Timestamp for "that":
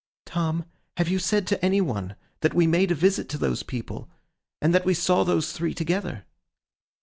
2.39-2.55, 4.73-4.83